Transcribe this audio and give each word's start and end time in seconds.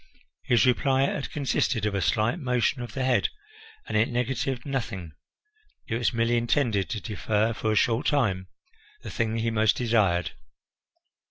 His 0.41 0.65
reply 0.65 1.03
had 1.03 1.29
consisted 1.29 1.85
of 1.85 1.93
a 1.93 2.01
slight 2.01 2.39
motion 2.39 2.81
of 2.81 2.93
the 2.95 3.03
head, 3.03 3.29
and 3.87 3.95
it 3.95 4.09
negatived 4.09 4.65
nothing; 4.65 5.11
it 5.85 5.93
was 5.95 6.11
merely 6.11 6.37
intended 6.37 6.89
to 6.89 6.99
defer 6.99 7.53
for 7.53 7.71
a 7.71 7.75
short 7.75 8.07
time 8.07 8.47
the 9.03 9.11
thing 9.11 9.37
he 9.37 9.51
most 9.51 9.75
desired. 9.77 10.31